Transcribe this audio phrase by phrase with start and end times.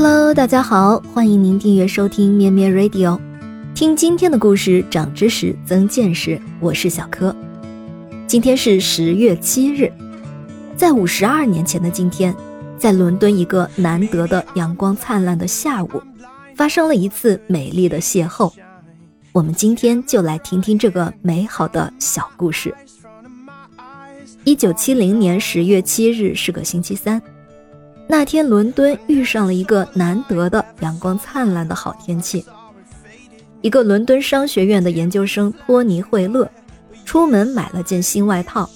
[0.00, 3.18] Hello，大家好，欢迎您订阅收听咩咩 Radio，
[3.74, 6.40] 听今天的故事，长知识，增见识。
[6.60, 7.34] 我是小柯。
[8.24, 9.92] 今天是十月七日，
[10.76, 12.32] 在五十二年前的今天，
[12.78, 16.00] 在伦敦一个难得的阳光灿烂的下午，
[16.54, 18.52] 发生了一次美丽的邂逅。
[19.32, 22.72] 我们今天就来听听这个美好的小故事。
[24.44, 27.20] 一九七零年十月七日是个星期三。
[28.10, 32.42] 那天，伦敦遇上了一个难得的阳光灿烂的好天气。
[33.60, 36.50] 一个伦敦商学院的研究生托尼·惠勒，
[37.04, 38.68] 出门买了件新外套，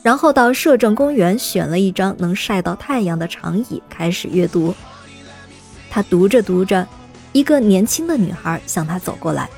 [0.00, 4.72] 然后到摄政公园选了一张能晒到太阳的长椅，开始阅读。
[5.90, 6.86] 他读着读着，
[7.32, 9.50] 一个年轻的女孩向他走过来。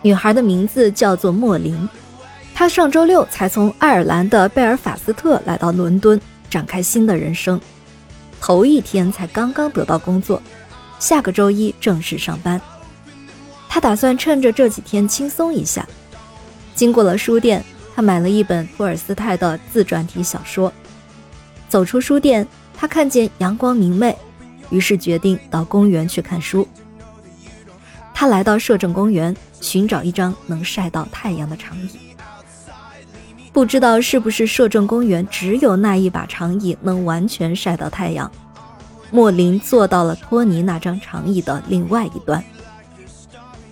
[0.00, 1.86] 女孩的名字叫做莫林，
[2.54, 6.18] 她上周六才从爱尔兰的贝尔法斯特来到伦敦。
[6.48, 7.60] 展开新的人生，
[8.40, 10.40] 头一天才刚刚得到工作，
[10.98, 12.60] 下个周一正式上班。
[13.68, 15.86] 他打算趁着这几天轻松一下。
[16.74, 20.72] 经过了书店，他买了一本托尔斯泰的自传体小说。
[21.68, 24.16] 走出书店，他看见阳光明媚，
[24.70, 26.66] 于是决定到公园去看书。
[28.14, 32.05] 他来到摄政公园，寻找一张能晒到太阳的长椅。
[33.56, 38.30] 不知道是不是摄政公园只有那一把长椅能完全晒到太阳。
[39.10, 42.44] 莫林坐到了托尼那张长椅的另外一端。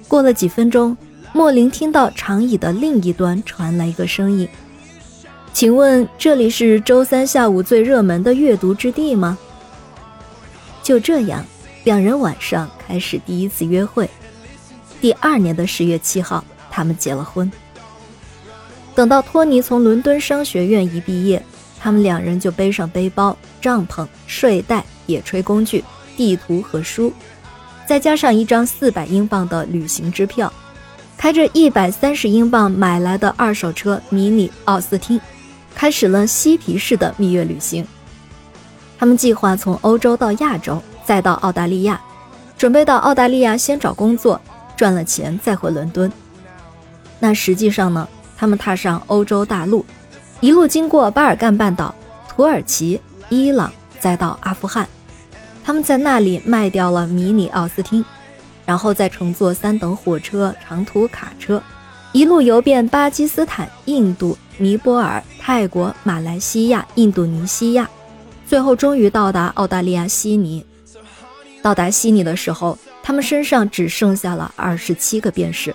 [0.08, 0.96] 过了几分钟，
[1.34, 4.48] 莫林听到长椅的另一端传来一个声音
[5.52, 9.36] ：“请问这里是周三下午最热门的阅读之地吗？”
[10.82, 11.44] 就这样，
[11.84, 14.08] 两人晚上开始第一次约会。
[15.02, 17.52] 第二年的十月七号，他们结了婚。
[18.94, 21.42] 等到托尼从伦敦商学院一毕业，
[21.80, 25.84] 他们两人就背上背包、帐篷、睡袋、野炊工具、
[26.16, 27.12] 地图和书，
[27.86, 30.52] 再加上一张四百英镑的旅行支票，
[31.16, 35.20] 开着一百三十英镑买来的二手车迷你奥斯汀，
[35.74, 37.84] 开始了嬉皮士的蜜月旅行。
[38.96, 42.00] 他们计划从欧洲到亚洲，再到澳大利亚，
[42.56, 44.40] 准备到澳大利亚先找工作，
[44.76, 46.10] 赚了钱再回伦敦。
[47.18, 48.08] 那实际上呢？
[48.44, 49.82] 他们踏上欧洲大陆，
[50.40, 51.94] 一路经过巴尔干半岛、
[52.28, 53.00] 土耳其、
[53.30, 54.86] 伊朗，再到阿富汗。
[55.64, 58.04] 他们在那里卖掉了迷你奥斯汀，
[58.66, 61.62] 然后再乘坐三等火车、长途卡车，
[62.12, 67.88] 一路游遍巴基斯坦、印度、尼泊尔、泰国、马来西亚、印度尼西亚，
[68.46, 70.62] 最后终于到达澳大利亚悉尼。
[71.62, 75.74] 到达悉尼的时候，他们身上只剩下了二十七个便士。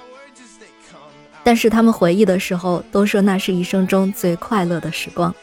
[1.43, 5.33] 但是他们回忆的时候都说那是一生中最快乐的时光，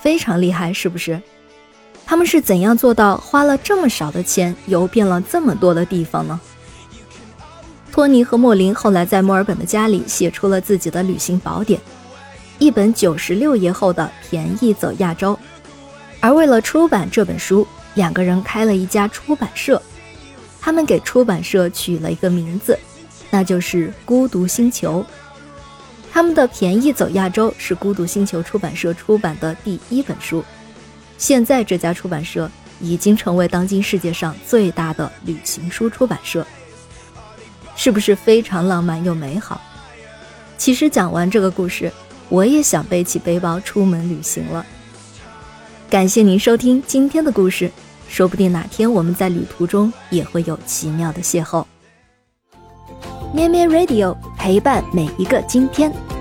[0.00, 1.20] 非常厉害，是不是？
[2.04, 6.40] 他们是怎样做到花了这么少的钱游遍了这么多的地方呢？
[7.92, 11.80] 托尼和莫林后来在墨尔本的家里写出了自己的旅行宝典，
[12.58, 15.34] 一本九十六页厚的《便宜走亚洲》。
[16.18, 19.80] 而为了出版这本书，两个人开了一家出版社，
[20.60, 22.78] 他们给出版社取了一个名字。
[23.34, 25.00] 那就是《孤独星球》，
[26.12, 30.44] 他们的《便宜走亚洲》是孤独星球出版社出版的第一本书。
[31.16, 36.46] 现在这家出版社已经成为当今世界上最大的旅行书出版社，
[37.74, 39.58] 是不是非常浪漫又美好？
[40.58, 41.90] 其实讲完这个故事，
[42.28, 44.66] 我也想背起背包出门旅行了。
[45.88, 47.72] 感谢您收听今天的故事，
[48.10, 51.64] 说不定哪天我们在旅途中也会有奇妙的邂逅。
[53.32, 56.11] 咩咩 Radio 陪伴每一个今天。